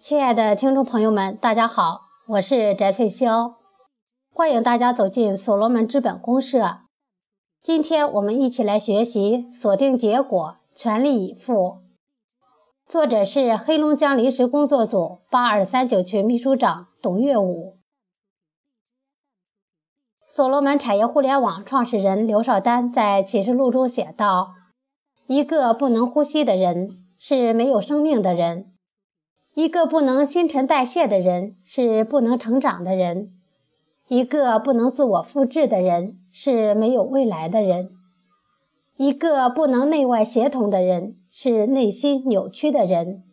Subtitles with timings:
[0.00, 3.56] 亲爱的听众朋友们，大家好，我是翟翠霄，
[4.32, 6.78] 欢迎大家走进所罗门资本公社。
[7.60, 11.82] 今天我们一起来学习“锁定结果，全力以赴”。
[12.88, 17.76] 作者是黑龙江临时工作组八二三九群秘书长董月武。
[20.32, 24.54] 所罗门产业互联网创始人刘少丹在启示录中写道
[25.28, 28.68] ：“一个不能呼吸的人是没有生命的人。”
[29.54, 33.32] 一个不能新陈代谢的人是不能成长的人，
[34.06, 37.90] 一个不能自我复制的人是没有未来的人，
[38.96, 43.24] 一个不能内外协同的人是内心扭曲的人，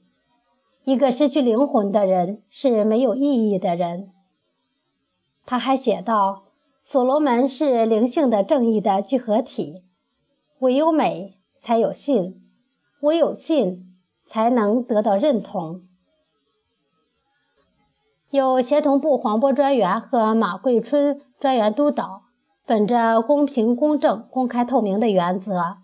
[0.86, 4.10] 一个失去灵魂的人是没有意义的人。
[5.46, 6.46] 他还写道
[6.84, 9.84] ：“所罗门是灵性的正义的聚合体，
[10.60, 12.42] 唯有美才有信，
[13.02, 15.84] 唯有信才能得到认同。”
[18.30, 22.24] 由协同部黄波专员和马桂春专员督导，
[22.66, 25.78] 本着公平、公正、公开、透明的原则，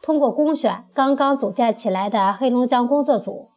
[0.00, 3.48] 通过公选刚刚组建起来的黑龙江工作组，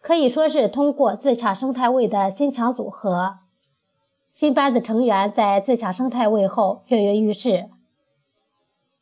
[0.00, 3.40] 可以说是通过自洽生态位的新强组合。
[4.30, 7.68] 新班子成员在自洽生态位后跃跃欲试，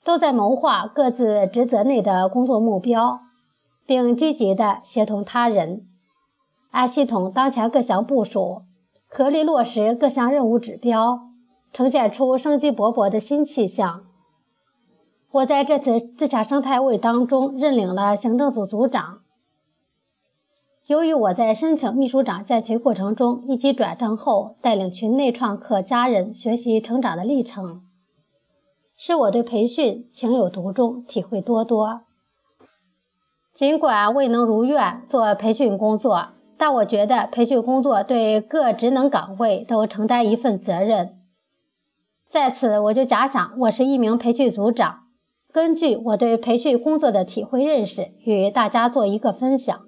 [0.03, 3.21] 都在谋划各自职责内的工作目标，
[3.87, 5.87] 并积极地协同他人。
[6.75, 8.63] 按系统当前各项部署，
[9.07, 11.21] 合力落实各项任务指标，
[11.73, 14.07] 呈现出生机勃勃的新气象。
[15.31, 19.21] 我在这次自洽生态位当中认领了行政组组长。
[20.87, 27.83] 由于我在申请秘书长在群过程中一级转正后，带领群内创客家人学习成长的历程，
[28.97, 32.01] 使我对培训情有独钟，体会多多。
[33.53, 36.31] 尽管未能如愿做培训工作。
[36.67, 41.21] 但我觉得培训工作对各职能岗位都承担一份责任。
[42.31, 45.01] 在此，我就假想我是一名培训组长，
[45.53, 49.79] 根据我对培训工作的体会认识，与大家做一个分享。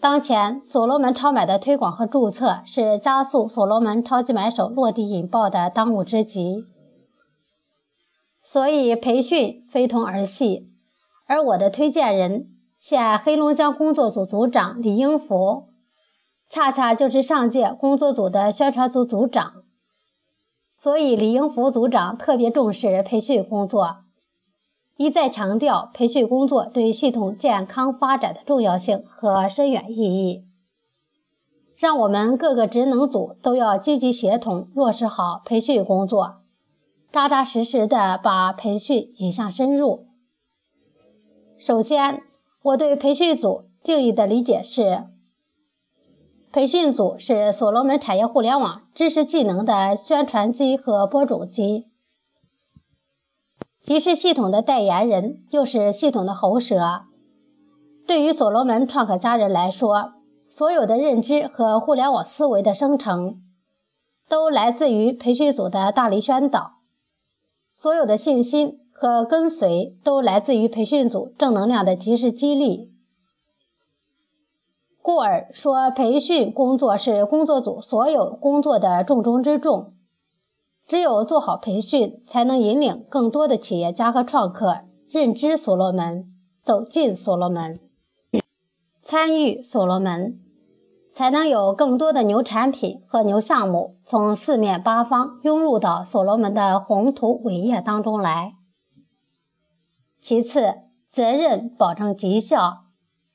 [0.00, 6.64] 当前，所罗门超买的推广和注册是加速所罗门超级买手落地引爆的当务之急，
[8.42, 10.70] 所以培训非同儿戏。
[11.26, 12.46] 而我的推荐人。
[12.80, 15.68] 现黑龙江工作组组长李英福，
[16.48, 19.64] 恰恰就是上届工作组的宣传组组长，
[20.74, 23.98] 所以李英福组长特别重视培训工作，
[24.96, 30.46] 一再强调培训工作对系统健康发展的重要性和深远意义，
[31.76, 36.36] 让我们各个职能组都要积极协同落实好培训工作，
[37.12, 40.06] 扎扎实实的把培训引向深入。
[41.58, 42.22] 首先。
[42.62, 45.04] 我对培训组定义的理解是：
[46.52, 51.86] 培训组是所罗门产业互联网知识技能的宣传机和播种机，
[53.80, 57.06] 既是系统的代言人，又是系统的喉舌。
[58.06, 60.12] 对于所罗门创客家人来说，
[60.50, 63.40] 所有的认知和互联网思维的生成，
[64.28, 66.72] 都来自于培训组的大力宣导，
[67.74, 68.79] 所有的信心。
[69.00, 72.92] 和跟随都来自于培训组正能量的及时激励，
[75.00, 79.94] 故而说培训工作是工作组所有工作的重中之重。
[80.86, 86.26] 只有做好培训，才能引领更多的企业家和创客认知所罗门，
[86.62, 87.80] 走进所罗门，
[89.02, 90.38] 参与所罗门。
[91.10, 98.56] 才能有更多的牛产品和牛项目从四面八方涌入到所罗门的宏图伟业当中来。
[100.20, 100.74] 其次，
[101.08, 102.84] 责任保证绩效，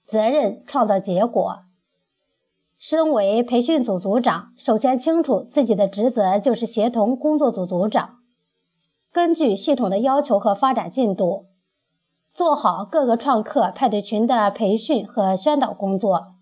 [0.06, 1.64] 责任创造结果。
[2.78, 8.18] 身为培训组组长，首先清楚自己的职责就是协同工作组组长，
[9.12, 11.48] 根据系统的要求和发展进度，
[12.34, 16.36] 做好各个创客派对群的培训和宣导工作。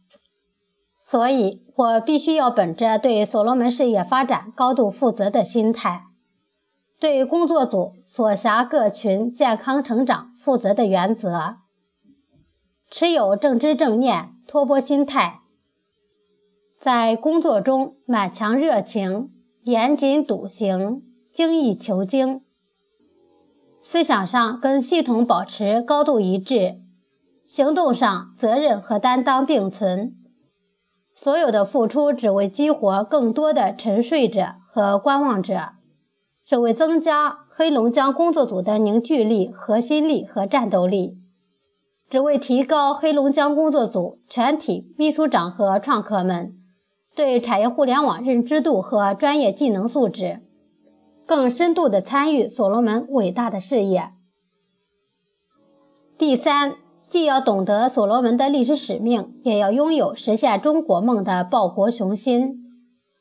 [1.01, 6.06] 所以，我必须要本着对所罗门事业发展高度负责的心态。
[7.00, 11.60] 对工作组所辖各群健康成长负责的原则，
[12.92, 15.40] 持有正知正念、托钵心态，
[16.78, 19.31] 在工作中满腔热情、
[19.62, 21.01] 严谨笃行、
[21.34, 22.42] 精益求精，
[23.81, 26.81] 思想上跟系统保持高度一致，
[27.46, 30.18] 行动上责任和担当并存，
[31.16, 35.69] 所有的付出只为激活更多的沉睡者和观望者。
[36.46, 41.20] 只为增加黑龙江工作组的凝聚力、核心力和战斗力，
[42.10, 46.56] 只为提高黑龙江工作组全体秘书长和创客们
[47.16, 50.42] 对产业互联网认知度和专业技能素质，
[51.28, 54.10] 更深度地参与所罗门伟大的事业。
[56.18, 56.78] 第三，
[57.08, 62.64] 既要懂得所罗门的历史使命，也要拥有实现中国梦的报国雄心，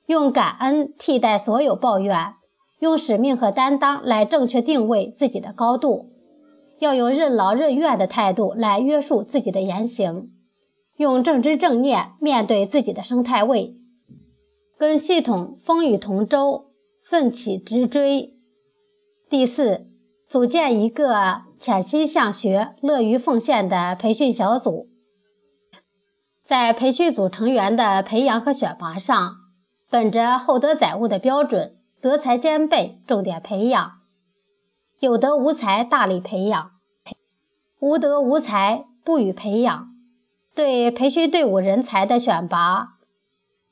[0.06, 2.32] 用感恩替代所有抱怨，
[2.82, 6.10] 用使命和担当来正确定位自己的高度。
[6.80, 10.32] 要用任劳任怨的态度来约束自己的言行，
[10.96, 13.76] 用正知正念面对自己的生态位，
[14.76, 16.72] 跟系统风雨同舟，
[17.04, 18.34] 奋起直追。
[19.30, 19.86] 第四，
[20.26, 24.88] 组建一个潜心向学、乐于奉献的培训小组，
[26.44, 29.36] 在培训组成员的培养和选拔上，
[29.88, 33.92] 本着厚德载物的标准，德才兼备，重点培养。
[34.98, 36.72] 有德无才，大力培养；
[37.78, 39.88] 无德无才，不予培养。
[40.52, 42.94] 对培训队伍人才的选拔，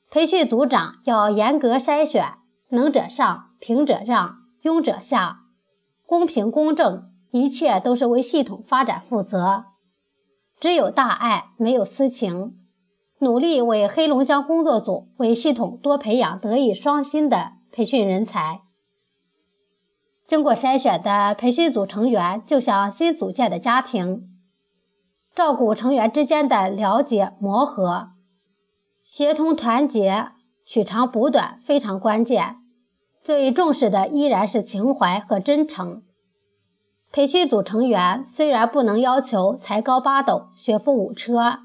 [0.09, 2.35] 培训组长要严格筛选，
[2.69, 5.41] 能者上，平者让，庸者下，
[6.05, 9.65] 公平公正，一切都是为系统发展负责。
[10.57, 12.55] 只有大爱，没有私情，
[13.19, 18.61] 努力为黑龙江工作组、为系统多培养德艺双馨的培训人才。
[20.27, 24.29] 经过筛选的培训组成员，就像新组建的家庭，
[25.35, 28.11] 照顾成员之间的了解磨合、
[29.03, 30.29] 协同团结、
[30.65, 32.57] 取长补短非常关键。
[33.21, 36.01] 最重视的依然是情怀和真诚。
[37.11, 41.59] 培训组成员虽然不能要求才高八斗、学富五车，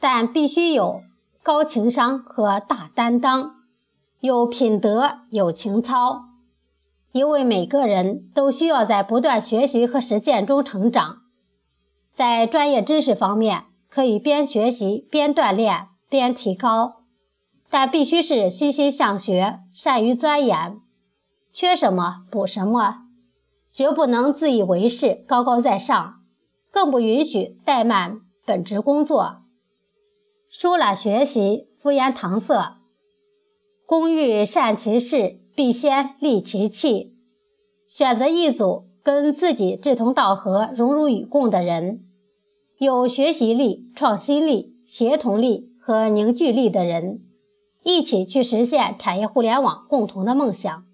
[0.00, 1.02] 但必须有
[1.42, 3.54] 高情商和大担当，
[4.24, 6.30] 有品德、有情操。
[7.12, 11.18] 因为每个人都需要在不断学习和实践中成长，
[12.14, 17.02] 在专业知识方面可以边学习边锻炼边提高，
[17.68, 20.80] 但必须是虚心向学，善于钻研，
[21.52, 23.02] 缺什么补什么，
[23.70, 26.22] 绝不能自以为是、高高在上，
[26.70, 29.42] 更不允许怠慢本职工作、
[30.48, 32.78] 疏懒学习、敷衍搪塞。
[33.86, 35.40] 工欲善其事。
[35.56, 37.14] 必先利其器，
[37.86, 42.04] 选择一组跟自己志同道合、荣辱与共的人，
[42.76, 47.20] 有学习力、创新力、协同力和凝聚力的人，
[47.84, 50.84] 一起去实现产业互联网共同的梦想。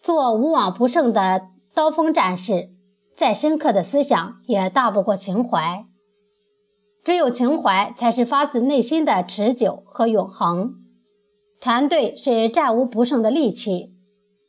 [0.00, 2.70] 做无往不胜的刀锋战士，
[3.16, 5.84] 再深刻的思想也大不过情怀。
[7.02, 10.84] 只有情怀，才是发自内心的持久和永恒。
[11.60, 13.92] 团队是战无不胜的利器，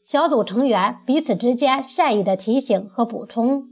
[0.04, 3.68] 小组成员彼此之间善意的提醒和补充，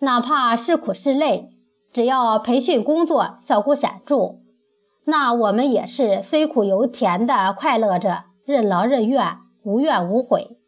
[0.00, 1.48] 哪怕是苦是累，
[1.90, 4.40] 只要培训工作效果显著，
[5.06, 10.58] 那我们也是虽苦犹甜的快乐着，任劳任怨，无怨无悔。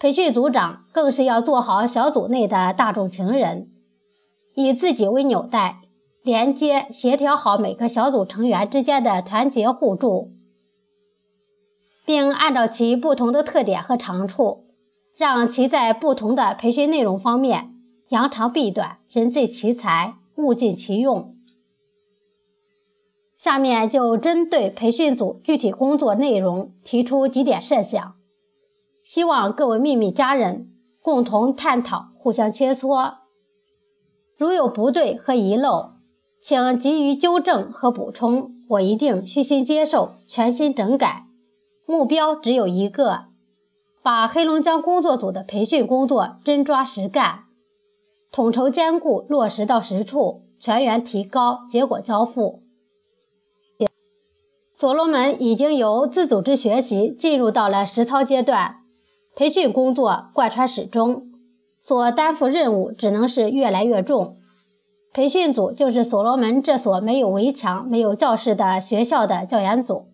[0.00, 3.68] 培训组长更是要做好小组内的大众情人，
[4.54, 5.82] 以自己为纽带，
[6.24, 10.35] 连接协调好每个小组成员之间的团结互助。
[12.06, 14.68] 并按照其不同的特点和长处，
[15.16, 17.74] 让其在不同的培训内容方面
[18.10, 21.34] 扬长避短，人尽其才，物尽其用。
[23.36, 28.14] 下面就针对培训组具体工作内容提出几点设想，
[29.02, 30.70] 希望各位秘密家人
[31.02, 33.14] 共同探讨，互相切磋。
[34.38, 35.94] 如有不对和遗漏，
[36.40, 41.25] 请急于纠正和补充，我一定虚心接受，全心整改。
[41.86, 43.26] 目标只有一个，
[44.02, 47.44] 把黑龙江工作组的培训工作真抓实干，
[48.32, 52.64] 统筹兼顾落实到实处，全员提高，结果交付。
[54.72, 58.78] 所罗门已经由自组织学习进入到了实操阶段，
[59.36, 61.30] 培训工作贯穿始终，
[61.80, 64.38] 所担负任务只能是越来越重。
[65.12, 70.08] 培训组就是所罗门这所没有围墙、没有教室的学校的教研组。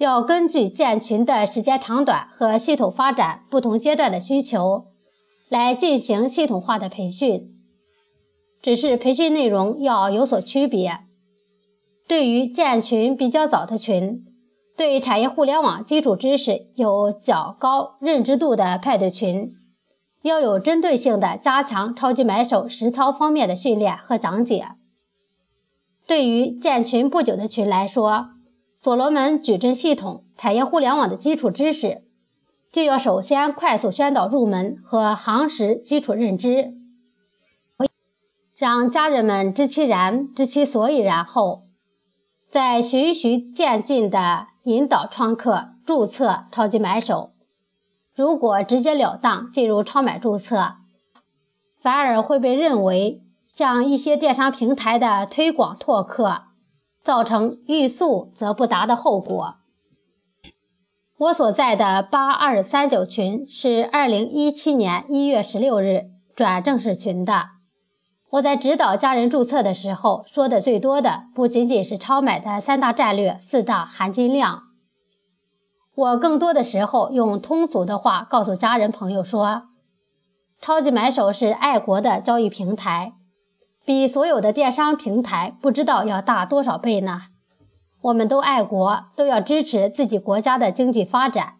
[0.00, 4.86] 要根据建群的时间长短和系统发展不同阶段的需求，
[5.50, 7.54] 来进行系统化的培训。
[8.62, 11.00] 只是培训内容要有所区别。
[12.08, 14.24] 对于建群比较早的群，
[14.74, 19.52] 对产业互联网基础知识有较高认知度的派对群，
[20.22, 24.68] 要有针对性的加强超级买手实操方面的训练和讲解。
[26.06, 28.30] 对于建群不久的群来说，
[28.82, 32.02] 所罗门矩阵系统、产业互联网的基础知识，
[32.72, 36.72] 就要首先快速宣导入门和夯实基础认知。
[38.56, 41.64] 让家人们知其然，知其所以然后，
[42.48, 47.32] 再循序渐进地引导创客注册超级买手。
[48.14, 50.76] 如果直截了当进入超买注册，
[51.78, 56.44] 反而会被认为像一些电商平台的推广拓客，
[57.02, 59.56] 造成欲速则不达的后果。
[61.18, 66.04] 我所在的八二三九群是二零一七年一月十六日
[66.34, 67.48] 转正式群的。
[68.30, 74.62] 我在指导家人注册的时候，说的最多的不仅仅是超买的三大战略、四大含金量。
[75.94, 79.64] 我更多的时候用通俗的话告诉家人朋友说
[80.62, 83.12] ：“超级买手是爱国的交易平台，
[83.92, 87.22] 比所有的电商平台不知道要大多少倍呢。
[88.02, 91.54] 我们都爱国，都要支持自己国家的经济发展，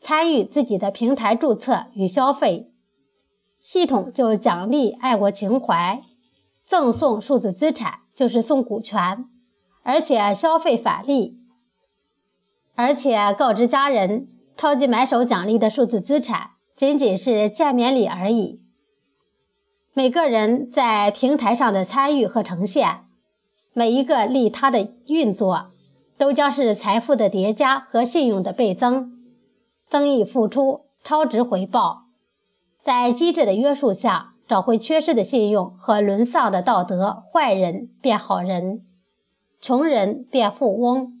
[0.00, 2.72] 参与自己的平台注册与消费。”
[3.62, 6.00] 系统就奖励爱国情怀，
[6.66, 9.24] 赠送数字资产就是送股权，
[9.84, 11.38] 而且消费返利，
[12.74, 14.26] 而且告知家人，
[14.56, 18.61] 超级买手奖励的数字资产仅仅是见面礼而已。
[19.94, 23.00] 每个人在平台上的参与和呈现，
[23.74, 25.66] 每一个利他的运作，
[26.16, 29.12] 都将是财富的叠加和信用的倍增，
[29.90, 32.04] 增益付出，超值回报。
[32.80, 38.80] 在机制的约束下，找回缺失的信用和沦丧的道德，坏人变好人，
[39.60, 41.12] 穷人变富翁，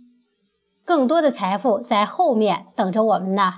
[0.86, 3.52] 更多的财富在后面等着我们呢。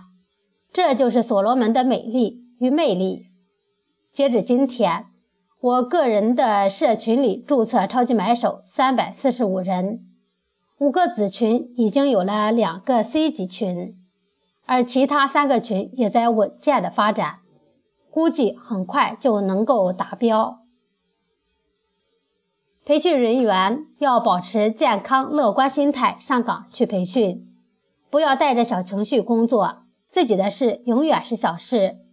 [0.73, 3.29] 这就是所罗门的美丽与魅力。
[4.15, 5.07] 截止今天，
[5.61, 10.07] 我个人的社群里注册超级买手三百四十五人，
[10.79, 13.97] 五个子群已经有了两个 C 级群，
[14.67, 17.41] 而其他三个群也在稳健的发展。
[18.09, 20.61] 估计很快就能够达标。
[22.85, 27.53] 培训人员要保持健康乐观心态上岗去培训，
[28.11, 29.83] 不要带着小情绪工作。
[30.09, 32.04] 自己的事永远是小事。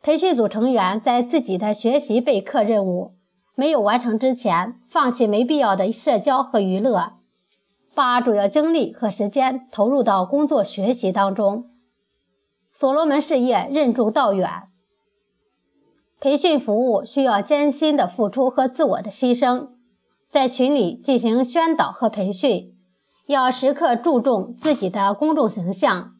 [0.00, 3.14] 培训组成员在自己的学习备课任务
[3.54, 7.14] 没有完成之前，放弃没必要的社交和娱乐，
[7.94, 11.70] 把主要精力和时间投入到工作学习当中。
[12.72, 14.48] 所罗门事业任重道远。
[16.20, 19.70] 培训服务需要艰辛的付出和自我的牺牲，
[20.30, 22.76] 在群里进行宣导和培训，
[23.26, 26.14] 要时刻注重自己的公众形象，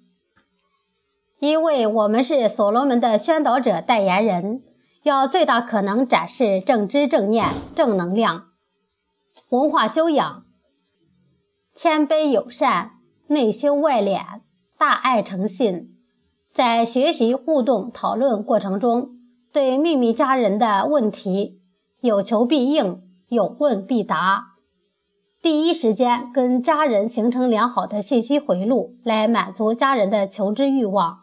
[1.41, 4.63] 因为我们是所罗门的宣导者代言人，
[5.05, 8.49] 要最大可能展示正知正念、正能量、
[9.51, 10.45] 文化修养、
[11.75, 12.93] 谦卑友善、
[13.29, 14.21] 内修外敛、
[14.77, 15.91] 大爱诚信，
[16.53, 19.11] 在学习互动讨论过程中。
[19.51, 21.63] 对秘密家人的问题，
[22.01, 24.57] 有求必应，有问必答，
[25.43, 31.21] 第一时间跟家人形成良好的信息回路，来满足家人的求知欲望。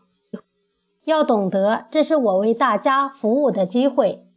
[1.06, 4.28] 要懂得，这是我为大家服务的机会。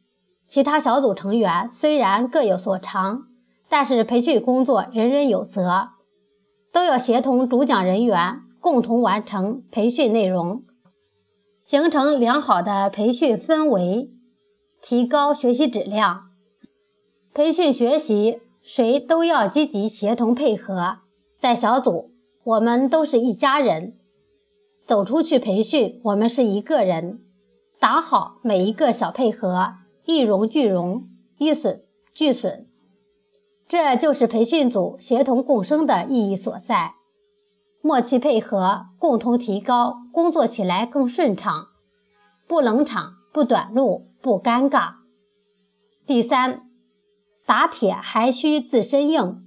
[0.47, 3.25] 其他小组成员虽然各有所长，
[3.69, 5.89] 但是培训工作人人有责，
[6.73, 10.63] 都要协同主讲人员共同完成培训内容。
[11.61, 14.11] 形成良好的培训氛围，
[14.81, 16.31] 提高学习质量。
[17.35, 21.01] 培训学习，谁都要积极协同配合。
[21.39, 22.11] 在小组，
[22.43, 23.93] 我们都是一家人；
[24.88, 27.21] 走出去培训，我们是一个人。
[27.78, 29.75] 打好每一个小配合，
[30.07, 32.66] 一荣俱荣，一损俱损。
[33.68, 36.95] 这就是培训组协同共生的意义所在。
[37.83, 41.66] 默契配合，共同提高，工作起来更顺畅，
[42.47, 44.95] 不冷场，不短路，不尴尬。
[46.07, 46.62] 第三，
[47.45, 49.45] 打铁还需自身硬，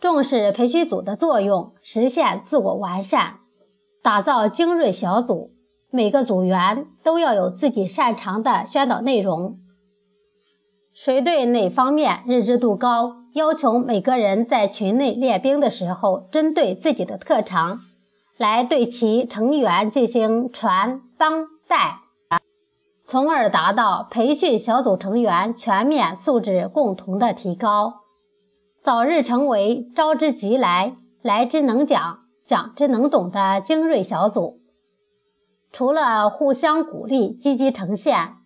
[0.00, 3.39] 重视培训组的作用，实现自我完善，
[4.02, 5.52] 打造精锐小组。
[5.92, 9.58] 每个组员都要有自己擅长的宣导内容，
[10.92, 13.16] 谁对哪方面认知度高？
[13.34, 17.80] 要求每个人在群内练兵的时候，针对自己的特长，
[18.36, 21.98] 来对其成员进行传帮带，
[23.04, 28.02] 从而达到培训小组成员全面素质共同的提高，
[28.80, 34.58] 早日成为招之即来、来之能讲、讲之能懂的精锐小组。
[35.70, 38.38] 除了互相鼓励、积极呈现。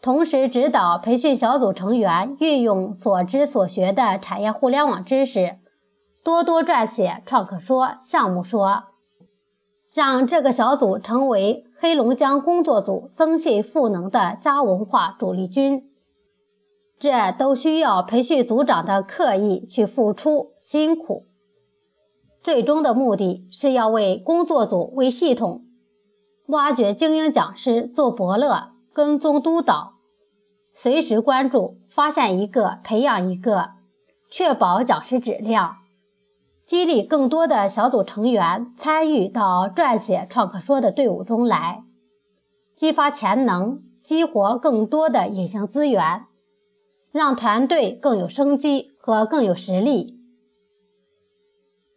[0.00, 5.60] 同时指导培训小组成员运用所知所学的产业互联网知识，
[6.24, 8.86] 多多撰写创客说、项目说，
[9.94, 15.84] 让这个小组成为黑龙江工作组增信赋能的家文化主力军。
[16.98, 21.28] 这都需要培训组长的刻意去付出辛苦。
[22.42, 25.64] 最终的目的是要为工作组、为系统
[26.46, 29.94] 挖掘精英讲师做伯乐，跟踪督导，
[30.74, 33.70] 随时关注，发现一个培养一个，
[34.28, 35.76] 确保讲师质量，
[36.66, 41.84] 激励更多的小组成员参与到撰写创客说的队伍中来，
[42.74, 46.24] 激发潜能，激活更多的隐形资源，
[47.12, 50.18] 让团队更有生机和更有实力。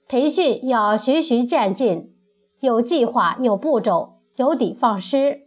[0.07, 2.13] 培训要循序渐进，
[2.59, 5.41] 有计划、有步骤、有的放矢。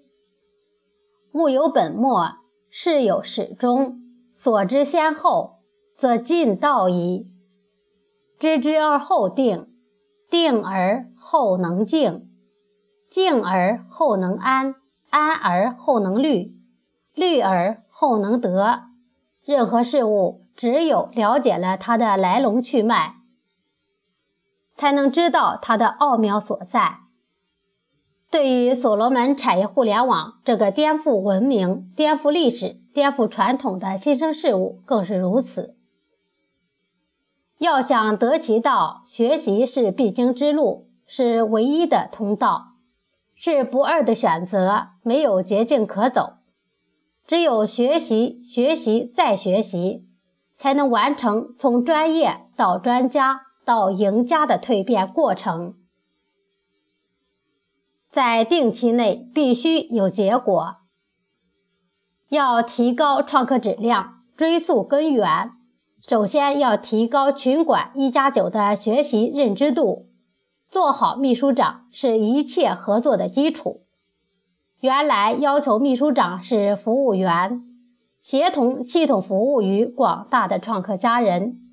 [1.32, 2.38] 物有本末，
[2.68, 4.00] 事有始终，
[4.34, 5.60] 所知先后，
[5.96, 7.28] 则近道矣。
[8.38, 9.68] 知之而后定，
[10.28, 12.28] 定而后能静，
[13.08, 14.74] 静而后能安，
[15.10, 16.56] 安而后能虑，
[17.14, 18.88] 虑而后能得。
[19.44, 23.17] 任何事物，只有了解了它的来龙去脉。
[24.78, 27.00] 才能知道它的奥妙所在。
[28.30, 35.76] 对于所罗门产业互联网这个颠覆文明、颠覆历史、颠覆传统的新生事物，更是如此。
[37.58, 42.74] 要想得其道，学习是必经之路，是唯一的通道，
[43.34, 46.34] 是不二的选择，没有捷径可走。
[47.26, 50.06] 只有学习、学习再学习，
[50.56, 53.47] 才能完成从专业到专家。
[53.68, 55.74] 到赢家的蜕变过程，
[58.08, 60.76] 在定期内必须有结果。
[62.30, 65.50] 要提高创客质量，追溯根源，
[66.00, 70.08] 首先要提高群管一加九的学习认知度。
[70.70, 73.82] 做好秘书长是一切合作的基础。
[74.80, 77.62] 原来要求秘书长是服务员，
[78.22, 81.67] 协同系统服务于广大的创客家人。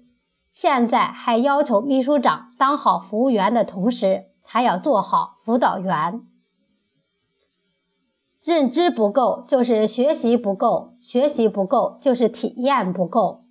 [0.55, 6.21] 现在还要求秘书长当好服务员的同时，还要做好辅导员。
[8.41, 13.43] 认知不够就是学习不够，学习不够就是体验不够，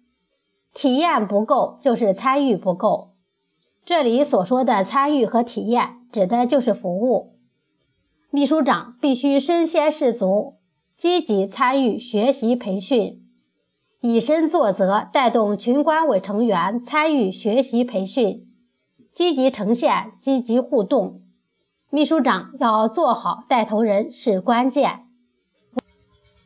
[0.72, 3.12] 体验不够就是参与不够。
[3.84, 7.36] 这里所说的参与和体验，指的就是服务。
[8.30, 10.56] 秘书长必须身先士卒，
[10.96, 13.23] 积极参与学习培训。
[14.06, 18.46] 以身作则，带动群管委成员参与学习培训，
[19.14, 21.22] 积极呈现，积极互动。
[21.88, 25.06] 秘书长要做好带头人是关键。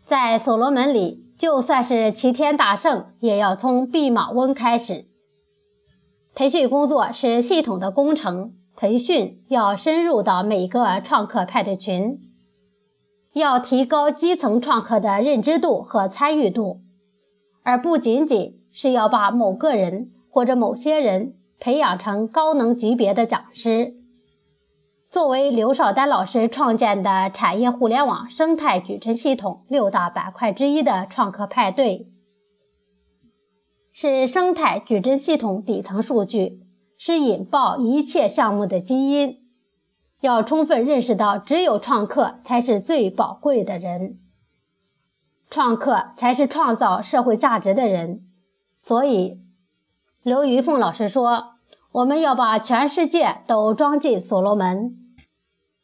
[0.07, 5.07] 在所罗门里，就算是齐天大圣，也要从弼马温开始。
[6.37, 12.21] 培训工作是系统的工程，培训要深入到每个创客派对群，
[13.33, 16.83] 要提高基层创客的认知度和参与度。
[17.69, 23.93] 而不仅仅是要把某个人或者某些人培养成高能级别的讲师。
[25.11, 32.09] 作为刘少丹老师创建的产业互联网生态矩阵系统六大板块之一的创客派对，
[33.93, 36.63] 是生态矩阵系统底层数据，
[36.97, 39.41] 是引爆一切项目的基因。
[40.23, 44.21] 要充分认识到，只有创客才是最宝贵的人。
[45.51, 48.23] 创客才是创造社会价值的人，
[48.83, 49.41] 所以
[50.23, 51.55] 刘于凤老师说
[51.93, 54.95] ：“我们要把全世界都装进所罗门。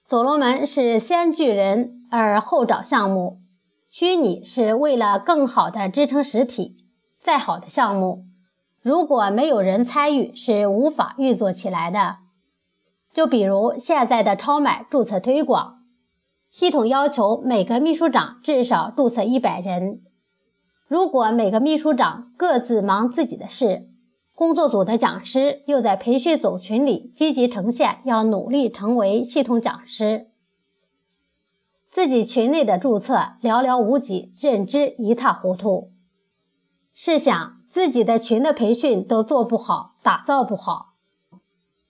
[0.05, 3.41] 所罗门是先聚人而后找项目，
[3.89, 6.77] 虚拟是为了更好的支撑实体。
[7.21, 8.27] 再好的项目，
[8.83, 12.17] 如果没有人参与，是无法运作起来的。
[13.15, 15.81] 就比如现在的超买注册推广。”
[16.55, 20.03] 系统要求每个秘书长至少注册一百人。
[20.87, 23.89] 如果每个秘书长各自忙自己的事，
[24.37, 30.29] 工作组的讲师又在培训组群里积极呈现，要努力成为系统讲师，
[31.91, 35.91] 自己群内的注册寥寥无几，认知一塌糊涂。
[36.95, 40.95] 试想，自己的群的培训都做不好，打造不好，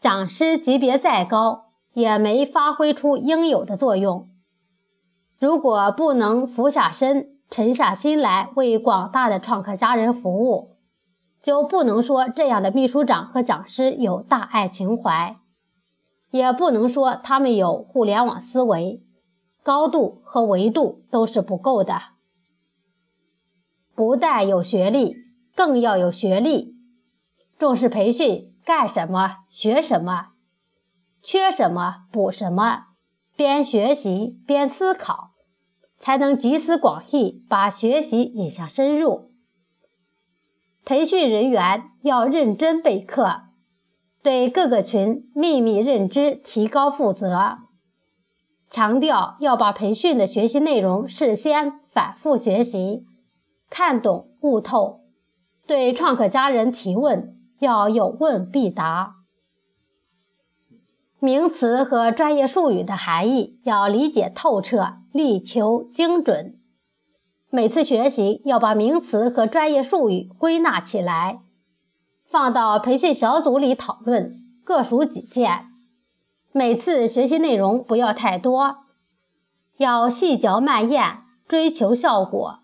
[0.01, 4.31] 讲师级别再高，也没发挥出应有的作用。
[5.39, 10.77] 如果不能俯下身、沉下心来为广大的创客家人服务，
[11.43, 15.37] 就不能说这样的秘书长和讲师有大爱情怀，
[16.31, 19.03] 也不能说他们有互联网思维，
[19.63, 22.01] 高度和维度都是不够的。
[23.95, 25.17] 不但有学历，
[25.55, 26.75] 更要有学历。
[27.57, 30.31] 重视培训，干什么学什么，
[31.23, 32.87] 缺什么补什么，
[33.37, 35.33] 边学习边思考。
[36.01, 39.31] 才能集思广益，把学习引向深入。
[40.85, 43.45] 培训人员要认真备课，
[44.23, 47.57] 对各个群秘密认知提高负责。
[48.69, 53.07] 强调要把培训的学习内容事先反复学习，
[53.71, 55.01] 看懂悟透。
[55.67, 59.15] 对创客家人提问要有问必答。
[61.25, 66.61] 名词和专业术语的含义要理解透彻，力求精准。
[67.49, 71.41] 每次学习要把名词和专业术语归纳起来，
[72.27, 75.69] 放到培训小组里讨论，各抒己见。
[76.53, 78.81] 每次学习内容不要太多，
[79.79, 82.59] 要细嚼慢咽，追求效果。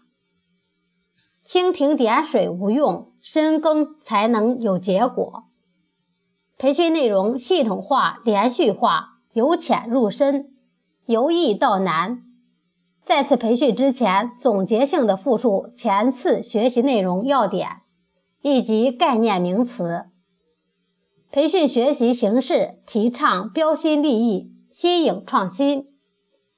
[1.46, 5.44] 蜻蜓点水无用，深耕才能有结果。
[6.60, 10.50] 培训内容系统化、连续化，由浅入深，
[11.06, 12.22] 由易到难。
[13.02, 17.78] 在次培训之前，总结性的复述前次学习内容要点
[18.42, 20.04] 以及概念名词。
[21.32, 25.86] 培训学习形式提倡标新立异、新颖创新，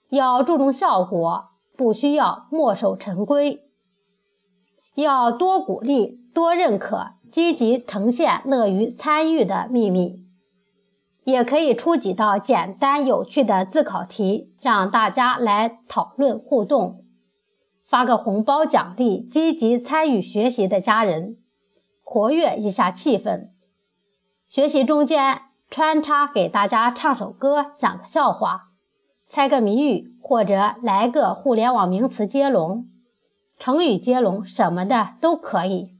[0.09, 1.45] 要注重效果，
[1.77, 3.61] 不需要墨守成规。
[4.97, 7.13] 要多鼓励，多认可。
[7.33, 10.21] 积极呈现乐于参与的秘密，
[11.25, 17.07] 也可以出几道简单有趣的自考题，让大家来讨论互动。
[17.87, 21.39] 发个红包奖励积极参与学习的家人，
[22.03, 23.49] 活跃一下气氛。
[24.47, 25.41] 学习中间
[25.71, 28.65] 穿插给大家唱首歌，讲个笑话，
[29.31, 32.89] 猜个谜语，或者来个互联网名词接龙、
[33.59, 35.92] 成语接龙什么的都可以。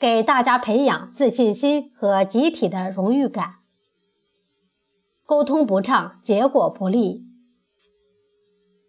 [0.00, 3.56] 给大家培养自信心和集体的荣誉感。
[5.26, 7.26] 沟通不畅，结果不利。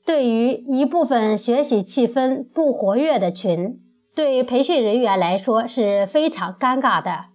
[0.05, 3.81] 对于一部分学习气氛不活跃的群，
[4.15, 7.25] 对培训人员来说是非常尴尬的。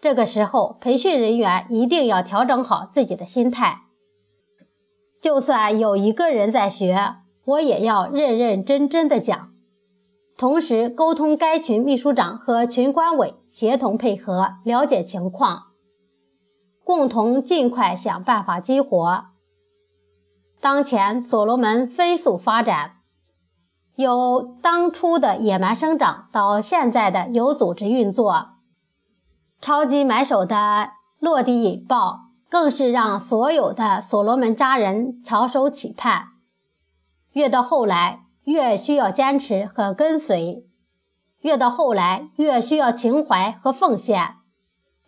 [0.00, 3.80] 这个时候，培训人员一定要调整好自己的心态。
[5.20, 9.55] 就算有一个人在学，我也要认认真真的讲。
[10.38, 15.68] 同时，沟通该群秘书长和群管委协同配合，了解情况，
[16.84, 19.24] 共同尽快想办法激活。
[20.60, 22.96] 当前所罗门飞速发展，
[23.94, 28.56] 由当初的野蛮生长到现在的有组织运作，
[29.62, 36.26] 超级买手的落地引爆，更是让所有的所罗门家人翘首企盼。
[37.32, 38.25] 越到后来。
[38.46, 40.64] 越需要坚持和跟随，
[41.40, 44.36] 越到后来越需要情怀和奉献，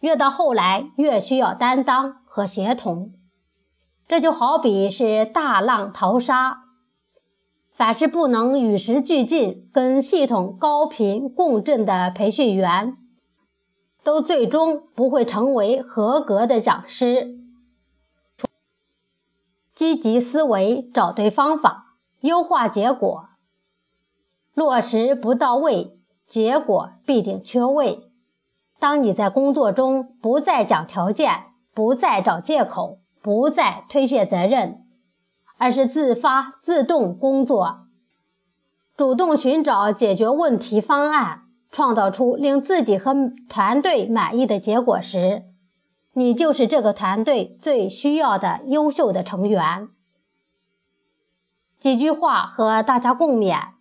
[0.00, 3.12] 越到后来越需要担当和协同。
[4.08, 6.64] 这就好比是大浪淘沙，
[7.70, 12.96] 凡是不能与时俱进、跟系统高频共振的培训员，
[14.02, 17.38] 都最终不会成为合格的讲师。
[19.76, 23.27] 积极思维，找对方法，优化结果。
[24.58, 28.10] 落实不到位，结果必定缺位。
[28.80, 34.84] 当你在工作中不再讲条件，不再找借口，不再推卸责任，
[35.58, 37.86] 而是自发自动工作，
[38.96, 45.44] 主动寻找解决问题方案，创造出令自己和团队满意的结果时，
[46.14, 49.88] 你就是这个团队最需要的优秀的成员。
[51.78, 53.77] 几句话和大家共勉。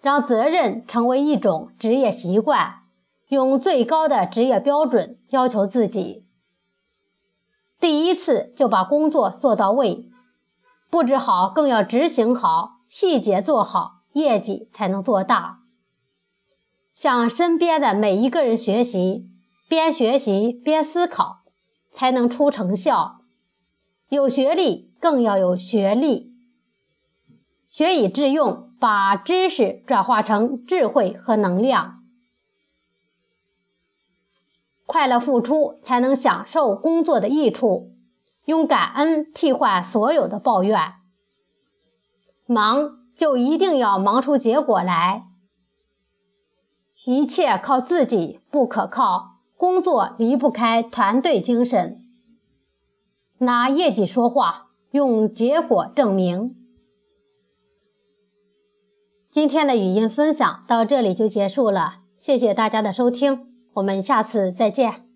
[0.00, 2.82] 让责任成为一种职业习惯，
[3.28, 6.24] 用最高的职业标准要求自己。
[7.80, 10.08] 第一次就把工作做到位，
[10.90, 15.60] 布置好更要执行好，细节做好，业绩才能做大。
[16.94, 19.24] 向身边的每一个人学习，
[19.68, 21.42] 边学习边思考，
[21.92, 23.20] 才能出成效。
[24.08, 26.32] 有学历更要有学历，
[27.66, 28.67] 学以致用。
[28.80, 32.02] 把知识转化成智慧和能量，
[34.86, 37.92] 快乐付出才能享受工作的益处，
[38.44, 40.94] 用感恩替换所有的抱怨。
[42.46, 45.24] 忙就一定要忙出结果来，
[47.04, 52.06] 一切靠自己不可靠，工作离不开团队精神，
[53.38, 56.54] 拿业绩说话，用结果证明。
[59.38, 65.07] 今天的语音分享到这里就结束了，谢谢大家的收听，我们下次再见。